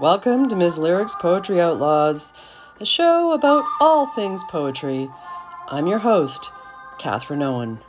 Welcome 0.00 0.48
to 0.50 0.54
Ms. 0.54 0.78
Lyrics 0.78 1.16
Poetry 1.16 1.60
Outlaws, 1.60 2.32
a 2.78 2.86
show 2.86 3.32
about 3.32 3.64
all 3.80 4.06
things 4.06 4.44
poetry. 4.44 5.10
I'm 5.66 5.88
your 5.88 5.98
host, 5.98 6.52
Catherine 7.00 7.42
Owen. 7.42 7.80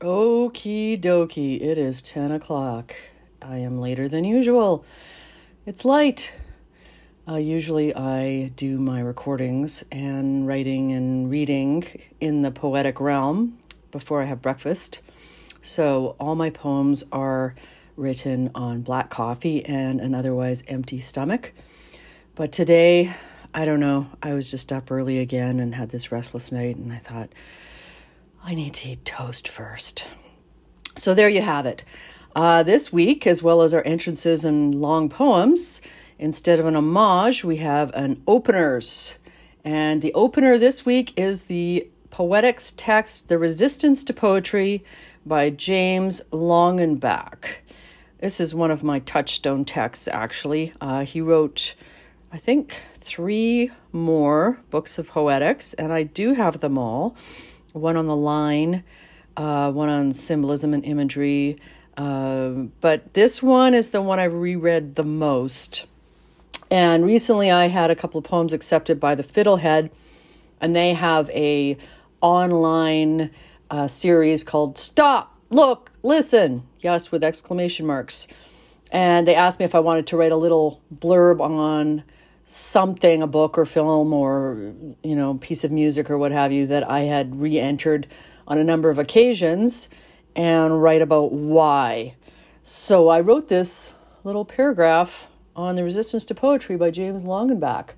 Okie 0.00 1.00
dokie, 1.00 1.60
it 1.60 1.76
is 1.76 2.00
10 2.00 2.30
o'clock. 2.30 2.94
I 3.42 3.56
am 3.56 3.80
later 3.80 4.06
than 4.08 4.22
usual. 4.22 4.84
It's 5.66 5.84
light. 5.84 6.34
Uh, 7.26 7.34
usually, 7.34 7.92
I 7.96 8.52
do 8.54 8.78
my 8.78 9.00
recordings 9.00 9.82
and 9.90 10.46
writing 10.46 10.92
and 10.92 11.28
reading 11.28 11.82
in 12.20 12.42
the 12.42 12.52
poetic 12.52 13.00
realm 13.00 13.58
before 13.90 14.22
I 14.22 14.26
have 14.26 14.40
breakfast. 14.40 15.00
So, 15.64 16.14
all 16.20 16.36
my 16.36 16.50
poems 16.50 17.02
are 17.10 17.54
written 17.96 18.50
on 18.54 18.82
black 18.82 19.10
coffee 19.10 19.64
and 19.64 20.00
an 20.00 20.14
otherwise 20.14 20.62
empty 20.68 21.00
stomach. 21.00 21.52
But 22.36 22.52
today, 22.52 23.12
I 23.52 23.64
don't 23.64 23.80
know, 23.80 24.08
I 24.22 24.34
was 24.34 24.50
just 24.50 24.72
up 24.72 24.90
early 24.90 25.18
again 25.18 25.58
and 25.58 25.74
had 25.74 25.88
this 25.88 26.12
restless 26.12 26.52
night, 26.52 26.76
and 26.76 26.92
I 26.92 26.98
thought, 26.98 27.30
I 28.44 28.54
need 28.54 28.74
to 28.74 28.90
eat 28.90 29.04
toast 29.04 29.48
first. 29.48 30.04
So, 30.94 31.14
there 31.14 31.28
you 31.28 31.40
have 31.40 31.66
it. 31.66 31.84
Uh, 32.36 32.62
this 32.62 32.92
week, 32.92 33.26
as 33.26 33.42
well 33.42 33.62
as 33.62 33.74
our 33.74 33.82
entrances 33.84 34.44
and 34.44 34.74
long 34.74 35.08
poems, 35.08 35.80
Instead 36.18 36.60
of 36.60 36.66
an 36.66 36.76
homage, 36.76 37.44
we 37.44 37.56
have 37.56 37.92
an 37.94 38.22
openers. 38.26 39.18
And 39.64 40.00
the 40.00 40.14
opener 40.14 40.58
this 40.58 40.86
week 40.86 41.12
is 41.18 41.44
the 41.44 41.88
Poetics 42.10 42.72
text, 42.76 43.28
The 43.28 43.38
Resistance 43.38 44.04
to 44.04 44.12
Poetry 44.12 44.84
by 45.26 45.50
James 45.50 46.20
Longenbach. 46.30 47.46
This 48.18 48.40
is 48.40 48.54
one 48.54 48.70
of 48.70 48.82
my 48.82 48.98
touchstone 49.00 49.64
texts, 49.64 50.08
actually. 50.08 50.72
Uh, 50.80 51.04
he 51.04 51.20
wrote, 51.20 51.74
I 52.32 52.38
think, 52.38 52.80
three 52.94 53.70
more 53.92 54.60
books 54.70 54.98
of 54.98 55.08
poetics, 55.08 55.74
and 55.74 55.92
I 55.92 56.02
do 56.02 56.34
have 56.34 56.60
them 56.60 56.78
all 56.78 57.16
one 57.72 57.96
on 57.96 58.06
the 58.06 58.16
line, 58.16 58.84
uh, 59.36 59.70
one 59.72 59.88
on 59.88 60.12
symbolism 60.12 60.72
and 60.72 60.84
imagery. 60.84 61.58
Uh, 61.96 62.50
but 62.80 63.14
this 63.14 63.42
one 63.42 63.74
is 63.74 63.90
the 63.90 64.00
one 64.00 64.18
I've 64.20 64.34
reread 64.34 64.94
the 64.94 65.04
most. 65.04 65.86
And 66.70 67.04
recently 67.04 67.50
I 67.50 67.66
had 67.66 67.90
a 67.90 67.96
couple 67.96 68.18
of 68.18 68.24
poems 68.24 68.52
accepted 68.52 68.98
by 69.00 69.14
the 69.14 69.22
Fiddlehead, 69.22 69.90
and 70.60 70.74
they 70.74 70.94
have 70.94 71.30
a 71.30 71.76
online 72.20 73.30
uh, 73.70 73.86
series 73.86 74.44
called 74.44 74.78
Stop, 74.78 75.38
Look, 75.50 75.90
Listen. 76.02 76.64
Yes, 76.80 77.10
with 77.10 77.24
exclamation 77.24 77.86
marks. 77.86 78.26
And 78.90 79.26
they 79.26 79.34
asked 79.34 79.58
me 79.58 79.64
if 79.64 79.74
I 79.74 79.80
wanted 79.80 80.06
to 80.08 80.16
write 80.16 80.32
a 80.32 80.36
little 80.36 80.80
blurb 80.94 81.40
on 81.40 82.04
something, 82.46 83.22
a 83.22 83.26
book 83.26 83.56
or 83.56 83.64
film 83.64 84.12
or, 84.12 84.72
you 85.02 85.16
know, 85.16 85.34
piece 85.34 85.64
of 85.64 85.72
music 85.72 86.10
or 86.10 86.18
what 86.18 86.32
have 86.32 86.52
you 86.52 86.66
that 86.66 86.88
I 86.88 87.00
had 87.00 87.40
re 87.40 87.58
entered 87.58 88.06
on 88.46 88.58
a 88.58 88.64
number 88.64 88.90
of 88.90 88.98
occasions 88.98 89.88
and 90.36 90.82
write 90.82 91.02
about 91.02 91.32
why. 91.32 92.14
So 92.62 93.08
I 93.08 93.20
wrote 93.20 93.48
this 93.48 93.94
little 94.24 94.44
paragraph 94.44 95.28
on 95.56 95.74
The 95.74 95.84
Resistance 95.84 96.24
to 96.26 96.34
Poetry 96.34 96.76
by 96.76 96.90
James 96.90 97.22
Longenbach. 97.22 97.90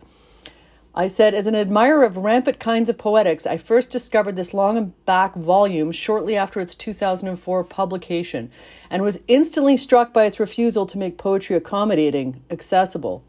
I 0.98 1.08
said, 1.08 1.34
as 1.34 1.46
an 1.46 1.54
admirer 1.54 2.04
of 2.04 2.16
rampant 2.16 2.58
kinds 2.58 2.88
of 2.88 2.96
poetics, 2.96 3.46
I 3.46 3.58
first 3.58 3.90
discovered 3.90 4.34
this 4.34 4.54
long 4.54 4.94
back 5.04 5.34
volume 5.34 5.92
shortly 5.92 6.38
after 6.38 6.58
its 6.58 6.74
2004 6.74 7.64
publication 7.64 8.50
and 8.88 9.02
was 9.02 9.20
instantly 9.28 9.76
struck 9.76 10.14
by 10.14 10.24
its 10.24 10.40
refusal 10.40 10.86
to 10.86 10.96
make 10.96 11.18
poetry 11.18 11.54
accommodating, 11.54 12.42
accessible. 12.50 13.22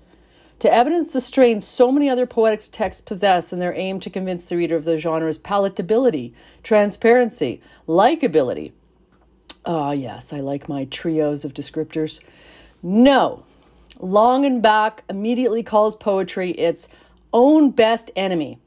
To 0.60 0.74
evidence 0.74 1.12
the 1.12 1.20
strain 1.20 1.60
so 1.60 1.92
many 1.92 2.10
other 2.10 2.26
poetics 2.26 2.70
texts 2.70 3.02
possess 3.02 3.52
in 3.52 3.60
their 3.60 3.76
aim 3.76 4.00
to 4.00 4.10
convince 4.10 4.48
the 4.48 4.56
reader 4.56 4.78
of 4.78 4.86
the 4.86 4.98
genre's 4.98 5.38
palatability, 5.38 6.32
transparency, 6.64 7.62
likability. 7.86 8.72
Ah, 9.66 9.92
yes, 9.92 10.32
I 10.32 10.40
like 10.40 10.70
my 10.70 10.86
trios 10.86 11.44
of 11.44 11.54
descriptors. 11.54 12.22
No, 12.82 13.44
Longenbach 14.00 15.00
immediately 15.10 15.64
calls 15.64 15.96
poetry 15.96 16.52
its 16.52 16.88
own 17.38 17.70
best 17.70 18.10
enemy 18.16 18.58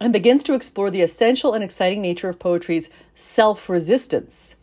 and 0.00 0.12
begins 0.12 0.42
to 0.42 0.54
explore 0.54 0.90
the 0.90 1.02
essential 1.02 1.54
and 1.54 1.62
exciting 1.62 2.02
nature 2.02 2.28
of 2.28 2.40
poetry's 2.40 2.90
self 3.14 3.68
resistance. 3.68 4.56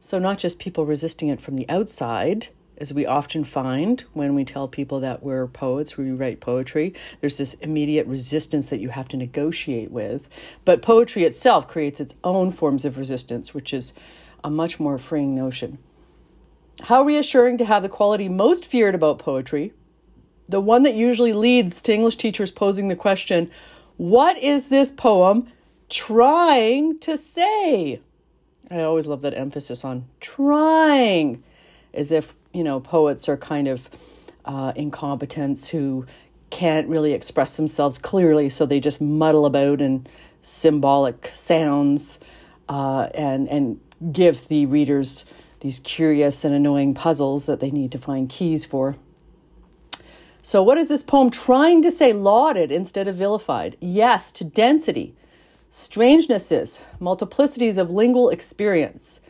So, 0.00 0.18
not 0.18 0.38
just 0.38 0.58
people 0.58 0.86
resisting 0.86 1.28
it 1.28 1.42
from 1.42 1.56
the 1.56 1.68
outside, 1.68 2.48
as 2.78 2.94
we 2.94 3.04
often 3.04 3.44
find 3.44 4.02
when 4.14 4.34
we 4.34 4.46
tell 4.46 4.66
people 4.66 4.98
that 5.00 5.22
we're 5.22 5.46
poets, 5.46 5.98
we 5.98 6.10
write 6.10 6.40
poetry, 6.40 6.94
there's 7.20 7.36
this 7.36 7.52
immediate 7.54 8.06
resistance 8.06 8.70
that 8.70 8.80
you 8.80 8.88
have 8.88 9.08
to 9.08 9.18
negotiate 9.18 9.90
with. 9.90 10.26
But 10.64 10.80
poetry 10.80 11.24
itself 11.24 11.68
creates 11.68 12.00
its 12.00 12.14
own 12.24 12.50
forms 12.50 12.86
of 12.86 12.96
resistance, 12.96 13.52
which 13.52 13.74
is 13.74 13.92
a 14.42 14.48
much 14.48 14.80
more 14.80 14.96
freeing 14.96 15.34
notion. 15.34 15.76
How 16.84 17.02
reassuring 17.02 17.58
to 17.58 17.66
have 17.66 17.82
the 17.82 17.90
quality 17.90 18.28
most 18.30 18.64
feared 18.64 18.94
about 18.94 19.18
poetry, 19.18 19.74
the 20.48 20.60
one 20.60 20.82
that 20.84 20.94
usually 20.94 21.32
leads 21.32 21.82
to 21.82 21.94
English 21.94 22.16
teachers 22.16 22.50
posing 22.50 22.88
the 22.88 22.96
question, 22.96 23.50
What 23.96 24.38
is 24.38 24.68
this 24.68 24.90
poem 24.90 25.48
trying 25.88 26.98
to 27.00 27.16
say? 27.16 28.00
I 28.70 28.80
always 28.80 29.06
love 29.06 29.22
that 29.22 29.34
emphasis 29.34 29.84
on 29.84 30.06
trying, 30.20 31.42
as 31.94 32.10
if, 32.10 32.34
you 32.52 32.64
know, 32.64 32.80
poets 32.80 33.28
are 33.28 33.36
kind 33.36 33.68
of 33.68 33.88
uh, 34.44 34.72
incompetents 34.74 35.68
who 35.68 36.06
can't 36.50 36.88
really 36.88 37.12
express 37.12 37.56
themselves 37.56 37.98
clearly, 37.98 38.48
so 38.48 38.66
they 38.66 38.80
just 38.80 39.00
muddle 39.00 39.46
about 39.46 39.80
in 39.80 40.06
symbolic 40.42 41.30
sounds 41.34 42.18
uh, 42.68 43.08
and, 43.14 43.48
and 43.48 43.80
give 44.12 44.48
the 44.48 44.66
readers 44.66 45.24
these 45.60 45.80
curious 45.80 46.44
and 46.44 46.54
annoying 46.54 46.94
puzzles 46.94 47.46
that 47.46 47.60
they 47.60 47.70
need 47.70 47.90
to 47.92 47.98
find 47.98 48.28
keys 48.28 48.64
for. 48.64 48.96
So, 50.46 50.62
what 50.62 50.78
is 50.78 50.90
this 50.90 51.02
poem 51.02 51.30
trying 51.30 51.82
to 51.82 51.90
say? 51.90 52.12
Lauded 52.12 52.70
instead 52.70 53.08
of 53.08 53.16
vilified. 53.16 53.76
Yes, 53.80 54.30
to 54.30 54.44
density, 54.44 55.16
strangenesses, 55.72 56.78
multiplicities 57.00 57.78
of 57.78 57.90
lingual 57.90 58.28
experience. 58.28 59.20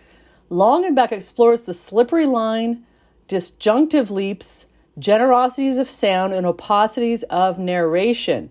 Longenbach 0.50 1.12
explores 1.12 1.62
the 1.62 1.72
slippery 1.72 2.26
line, 2.26 2.84
disjunctive 3.28 4.10
leaps, 4.10 4.66
generosities 4.98 5.78
of 5.78 5.88
sound, 5.88 6.34
and 6.34 6.44
opacities 6.46 7.22
of 7.30 7.58
narration, 7.58 8.50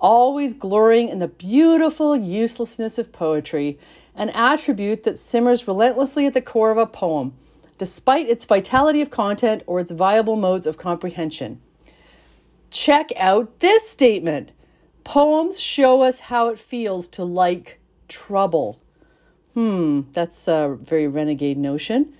always 0.00 0.54
glorying 0.54 1.10
in 1.10 1.18
the 1.18 1.28
beautiful 1.28 2.16
uselessness 2.16 2.96
of 2.96 3.12
poetry 3.12 3.78
an 4.14 4.30
attribute 4.30 5.02
that 5.02 5.18
simmers 5.18 5.68
relentlessly 5.68 6.24
at 6.24 6.32
the 6.32 6.40
core 6.40 6.70
of 6.70 6.78
a 6.78 6.86
poem, 6.86 7.34
despite 7.76 8.30
its 8.30 8.46
vitality 8.46 9.02
of 9.02 9.10
content 9.10 9.62
or 9.66 9.78
its 9.78 9.90
viable 9.90 10.36
modes 10.36 10.66
of 10.66 10.78
comprehension. 10.78 11.60
Check 12.70 13.12
out 13.16 13.60
this 13.60 13.88
statement 13.88 14.50
Poems 15.04 15.58
show 15.58 16.02
us 16.02 16.20
how 16.20 16.48
it 16.48 16.58
feels 16.58 17.08
to 17.08 17.24
like 17.24 17.80
trouble. 18.08 18.78
Hmm, 19.54 20.02
that's 20.12 20.46
a 20.48 20.76
very 20.78 21.08
renegade 21.08 21.56
notion. 21.56 22.12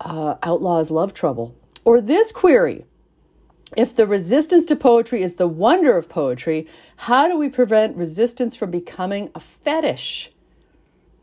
Uh, 0.00 0.36
outlaws 0.42 0.90
love 0.90 1.12
trouble. 1.12 1.54
Or 1.84 2.00
this 2.00 2.32
query 2.32 2.86
if 3.76 3.94
the 3.94 4.06
resistance 4.06 4.64
to 4.66 4.76
poetry 4.76 5.22
is 5.22 5.34
the 5.34 5.48
wonder 5.48 5.96
of 5.96 6.08
poetry, 6.08 6.66
how 6.96 7.28
do 7.28 7.36
we 7.38 7.48
prevent 7.48 7.96
resistance 7.96 8.54
from 8.54 8.70
becoming 8.70 9.30
a 9.34 9.40
fetish? 9.40 10.30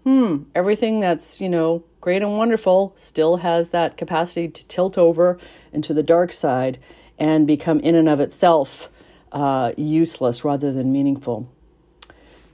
hmm, 0.03 0.43
everything 0.55 0.99
that's, 0.99 1.41
you 1.41 1.49
know, 1.49 1.83
great 2.01 2.21
and 2.21 2.37
wonderful 2.37 2.93
still 2.97 3.37
has 3.37 3.69
that 3.69 3.97
capacity 3.97 4.47
to 4.47 4.65
tilt 4.67 4.97
over 4.97 5.37
into 5.71 5.93
the 5.93 6.03
dark 6.03 6.31
side 6.31 6.79
and 7.19 7.45
become 7.45 7.79
in 7.81 7.95
and 7.95 8.09
of 8.09 8.19
itself 8.19 8.89
uh, 9.31 9.73
useless 9.77 10.43
rather 10.43 10.71
than 10.71 10.91
meaningful. 10.91 11.47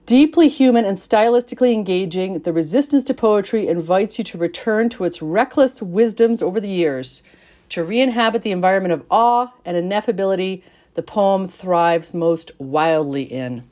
Deeply 0.06 0.48
human 0.48 0.86
and 0.86 0.98
stylistically 0.98 1.74
engaging, 1.74 2.40
the 2.40 2.54
resistance 2.54 3.04
to 3.06 3.14
poetry 3.14 3.68
invites 3.68 4.18
you 4.18 4.24
to 4.26 4.38
return 4.38 4.90
to 4.90 5.04
its 5.04 5.22
reckless 5.22 5.82
wisdoms 5.82 6.42
over 6.42 6.60
the 6.60 6.70
years, 6.70 7.24
to 7.70 7.84
re 7.84 8.00
inhabit 8.00 8.44
the 8.44 8.52
environment 8.52 8.94
of 8.94 9.04
awe 9.10 9.52
and 9.64 9.76
ineffability 9.76 10.62
the 10.94 11.02
poem 11.02 11.48
thrives 11.48 12.14
most 12.14 12.52
wildly 12.60 13.24
in. 13.24 13.64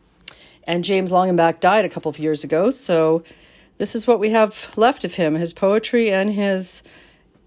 And 0.66 0.84
James 0.84 1.12
Longenbach 1.12 1.60
died 1.60 1.86
a 1.86 1.90
couple 1.90 2.10
of 2.10 2.19
years 2.19 2.44
ago, 2.44 2.69
so 2.69 3.24
this 3.78 3.95
is 3.95 4.07
what 4.07 4.19
we 4.19 4.30
have 4.30 4.72
left 4.75 5.04
of 5.04 5.16
him 5.16 5.36
his 5.36 5.54
poetry 5.54 6.12
and 6.12 6.31
his 6.31 6.84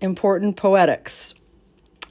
important 0.00 0.56
poetics. 0.56 1.34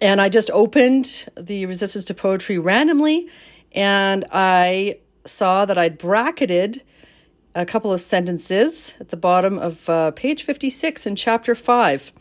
And 0.01 0.19
I 0.19 0.27
just 0.27 0.51
opened 0.51 1.27
the 1.37 1.65
Resistance 1.65 2.03
to 2.05 2.13
Poetry 2.13 2.57
randomly, 2.57 3.29
and 3.71 4.25
I 4.31 4.99
saw 5.25 5.65
that 5.65 5.77
I'd 5.77 5.97
bracketed 5.97 6.81
a 7.55 7.65
couple 7.65 7.93
of 7.93 8.01
sentences 8.01 8.93
at 8.99 9.09
the 9.09 9.17
bottom 9.17 9.57
of 9.57 9.89
uh, 9.89 10.11
page 10.11 10.43
56 10.43 11.07
in 11.07 11.15
chapter 11.15 11.55
5. 11.55 12.11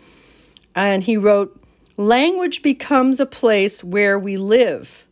And 0.76 1.02
he 1.02 1.16
wrote, 1.16 1.60
Language 1.96 2.62
becomes 2.62 3.18
a 3.18 3.26
place 3.26 3.82
where 3.82 4.18
we 4.18 4.36
live. 4.36 5.06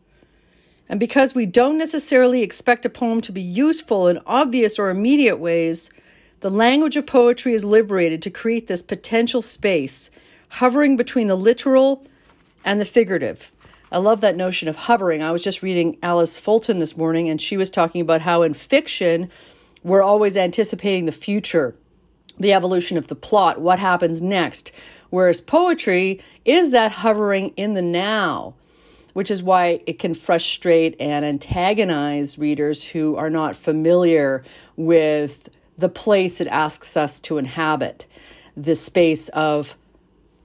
And 0.88 1.00
because 1.00 1.34
we 1.34 1.46
don't 1.46 1.78
necessarily 1.78 2.42
expect 2.42 2.84
a 2.84 2.90
poem 2.90 3.20
to 3.22 3.32
be 3.32 3.42
useful 3.42 4.08
in 4.08 4.20
obvious 4.26 4.78
or 4.78 4.90
immediate 4.90 5.38
ways, 5.38 5.90
the 6.40 6.50
language 6.50 6.96
of 6.96 7.06
poetry 7.06 7.54
is 7.54 7.64
liberated 7.64 8.22
to 8.22 8.30
create 8.30 8.66
this 8.66 8.82
potential 8.82 9.42
space, 9.42 10.10
hovering 10.48 10.96
between 10.96 11.28
the 11.28 11.36
literal 11.36 12.04
and 12.64 12.80
the 12.80 12.84
figurative. 12.84 13.52
I 13.90 13.98
love 13.98 14.22
that 14.22 14.36
notion 14.36 14.68
of 14.68 14.76
hovering. 14.76 15.22
I 15.22 15.32
was 15.32 15.44
just 15.44 15.62
reading 15.62 15.98
Alice 16.02 16.38
Fulton 16.38 16.78
this 16.78 16.96
morning, 16.96 17.28
and 17.28 17.40
she 17.40 17.56
was 17.56 17.70
talking 17.70 18.00
about 18.00 18.22
how 18.22 18.42
in 18.42 18.54
fiction, 18.54 19.30
we're 19.82 20.02
always 20.02 20.36
anticipating 20.36 21.04
the 21.04 21.12
future, 21.12 21.74
the 22.38 22.54
evolution 22.54 22.96
of 22.96 23.08
the 23.08 23.14
plot, 23.14 23.60
what 23.60 23.78
happens 23.78 24.22
next. 24.22 24.72
Whereas 25.10 25.42
poetry 25.42 26.22
is 26.46 26.70
that 26.70 26.92
hovering 26.92 27.52
in 27.56 27.74
the 27.74 27.82
now, 27.82 28.54
which 29.12 29.30
is 29.30 29.42
why 29.42 29.82
it 29.86 29.98
can 29.98 30.14
frustrate 30.14 30.96
and 30.98 31.24
antagonize 31.24 32.38
readers 32.38 32.82
who 32.82 33.16
are 33.16 33.28
not 33.28 33.56
familiar 33.56 34.42
with 34.76 35.50
the 35.76 35.90
place 35.90 36.40
it 36.40 36.48
asks 36.48 36.96
us 36.96 37.20
to 37.20 37.36
inhabit, 37.36 38.06
the 38.56 38.76
space 38.76 39.28
of 39.30 39.76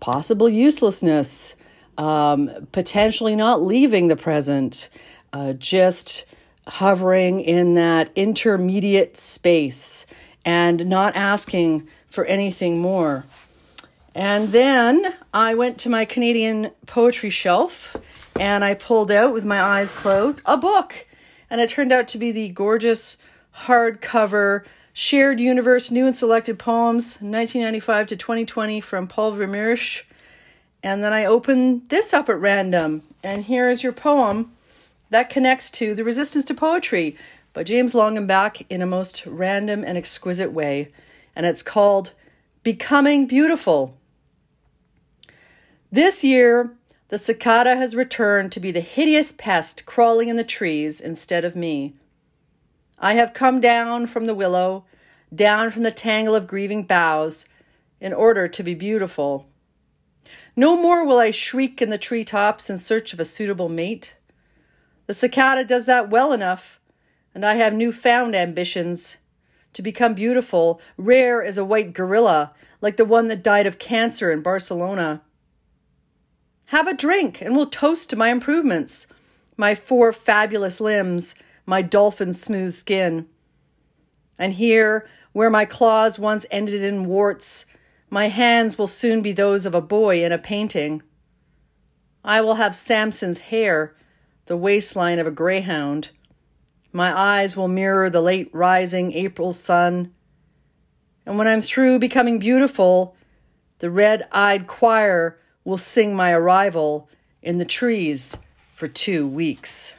possible 0.02 0.50
uselessness, 0.50 1.56
um, 1.98 2.68
potentially 2.72 3.36
not 3.36 3.62
leaving 3.62 4.08
the 4.08 4.16
present, 4.16 4.90
uh, 5.34 5.54
just 5.54 6.26
hovering 6.68 7.40
in 7.42 7.76
that 7.76 8.12
intermediate 8.16 9.18
space 9.18 10.06
and 10.46 10.86
not 10.86 11.16
asking 11.16 11.88
for 12.10 12.26
anything 12.26 12.80
more. 12.80 13.26
And 14.16 14.50
then 14.50 15.14
I 15.34 15.54
went 15.54 15.78
to 15.80 15.90
my 15.90 16.06
Canadian 16.06 16.72
poetry 16.88 17.30
shelf 17.30 17.96
and 18.40 18.66
I 18.66 18.74
pulled 18.74 19.12
out 19.12 19.34
with 19.34 19.46
my 19.46 19.62
eyes 19.62 19.92
closed 19.92 20.42
a 20.46 20.58
book. 20.58 21.06
And 21.50 21.62
it 21.62 21.70
turned 21.70 21.92
out 21.92 22.08
to 22.10 22.18
be 22.18 22.32
the 22.32 22.50
gorgeous 22.50 23.18
hardcover 23.66 24.66
Shared 24.92 25.40
Universe 25.40 25.92
New 25.92 26.08
and 26.08 26.16
Selected 26.16 26.58
Poems 26.58 27.18
1995 27.22 28.08
to 28.08 28.18
2020 28.18 28.82
from 28.82 29.08
Paul 29.08 29.34
Vermeersch. 29.34 30.04
And 30.84 31.04
then 31.04 31.14
I 31.14 31.26
open 31.26 31.86
this 31.88 32.14
up 32.14 32.30
at 32.30 32.40
random. 32.40 33.04
And 33.24 33.44
here 33.44 33.70
is 33.70 33.84
your 33.84 33.94
poem 33.94 34.54
that 35.10 35.30
connects 35.30 35.72
to 35.72 35.96
The 35.96 36.04
Resistance 36.04 36.46
to 36.46 36.54
Poetry 36.54 37.16
by 37.54 37.64
James 37.64 37.94
Longenbach 37.94 38.66
in 38.70 38.82
a 38.82 38.86
most 38.86 39.26
random 39.26 39.84
and 39.84 39.98
exquisite 39.98 40.52
way. 40.52 40.92
And 41.36 41.46
it's 41.46 41.64
called 41.64 42.14
Becoming 42.64 43.28
Beautiful. 43.28 43.98
This 45.92 46.24
year, 46.24 46.72
the 47.10 47.18
cicada 47.18 47.78
has 47.78 47.96
returned 47.96 48.52
to 48.52 48.60
be 48.60 48.72
the 48.72 48.82
hideous 48.82 49.32
pest 49.32 49.86
crawling 49.86 50.28
in 50.28 50.36
the 50.36 50.44
trees 50.44 51.00
instead 51.00 51.46
of 51.46 51.56
me. 51.56 51.94
I 53.00 53.14
have 53.14 53.34
come 53.34 53.62
down 53.62 54.08
from 54.08 54.26
the 54.26 54.36
willow, 54.36 54.84
down 55.34 55.72
from 55.72 55.84
the 55.84 55.92
tangle 55.92 56.36
of 56.36 56.48
grieving 56.48 56.84
boughs, 56.84 57.46
in 58.02 58.14
order 58.14 58.48
to 58.48 58.64
be 58.64 58.74
beautiful. 58.74 59.48
No 60.56 60.76
more 60.76 61.06
will 61.06 61.20
I 61.20 61.32
shriek 61.32 61.82
in 61.82 61.90
the 61.90 61.98
tree 61.98 62.24
tops 62.24 62.70
in 62.70 62.78
search 62.78 63.14
of 63.14 63.20
a 63.20 63.26
suitable 63.26 63.70
mate. 63.70 64.16
The 65.06 65.14
cicada 65.14 65.64
does 65.64 65.86
that 65.86 66.10
well 66.10 66.34
enough, 66.34 66.80
and 67.34 67.46
I 67.46 67.56
have 67.56 67.74
new-found 67.74 68.36
ambitions 68.36 69.18
to 69.74 69.82
become 69.82 70.14
beautiful, 70.14 70.82
rare 70.98 71.44
as 71.44 71.58
a 71.58 71.66
white 71.66 71.94
gorilla, 71.94 72.54
like 72.82 72.98
the 72.98 73.06
one 73.06 73.28
that 73.28 73.44
died 73.44 73.68
of 73.68 73.80
cancer 73.80 74.32
in 74.32 74.42
Barcelona. 74.42 75.22
Have 76.66 76.88
a 76.88 76.94
drink, 76.94 77.42
and 77.42 77.56
we'll 77.56 77.68
toast 77.70 78.10
to 78.10 78.16
my 78.16 78.30
improvements, 78.30 79.08
my 79.56 79.76
four 79.76 80.12
fabulous 80.12 80.82
limbs, 80.82 81.36
my 81.66 81.82
dolphin 81.82 82.34
smooth 82.34 82.74
skin. 82.74 83.28
And 84.38 84.54
here, 84.54 85.08
where 85.32 85.50
my 85.50 85.66
claws 85.66 86.20
once 86.20 86.46
ended 86.52 86.82
in 86.84 87.06
warts, 87.06 87.66
my 88.10 88.28
hands 88.28 88.78
will 88.78 88.88
soon 88.88 89.22
be 89.22 89.32
those 89.32 89.66
of 89.66 89.76
a 89.76 89.82
boy 89.82 90.24
in 90.24 90.32
a 90.32 90.38
painting. 90.38 91.04
I 92.24 92.42
will 92.42 92.56
have 92.56 92.76
Samson's 92.76 93.40
hair 93.40 93.96
the 94.48 94.58
waistline 94.58 95.20
of 95.20 95.28
a 95.28 95.32
greyhound. 95.32 96.12
My 96.94 97.18
eyes 97.18 97.58
will 97.58 97.68
mirror 97.68 98.10
the 98.10 98.22
late 98.22 98.50
rising 98.54 99.12
April 99.12 99.52
sun. 99.52 100.14
And 101.26 101.38
when 101.38 101.48
I'm 101.48 101.62
through 101.62 102.00
becoming 102.00 102.40
beautiful, 102.40 103.16
the 103.80 103.92
red 103.92 104.28
eyed 104.32 104.66
choir 104.68 105.38
will 105.66 105.78
sing 105.78 106.16
my 106.16 106.32
arrival 106.32 107.10
in 107.42 107.58
the 107.58 107.66
trees 107.66 108.38
for 108.74 108.88
two 108.88 109.28
weeks. 109.28 109.96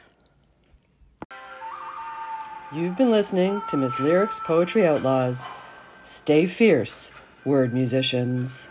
You've 2.73 2.97
been 2.97 3.11
listening 3.11 3.61
to 3.69 3.77
Miss 3.77 3.99
Lyric's 3.99 4.39
Poetry 4.39 4.85
Outlaws. 4.85 5.49
Stay 6.03 6.47
fierce, 6.47 7.11
word 7.45 7.73
musicians. 7.73 8.67